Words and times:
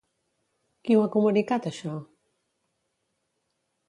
Qui 0.87 0.95
ho 0.99 1.03
ha 1.07 1.11
comunicat, 1.15 1.67
això? 1.73 1.93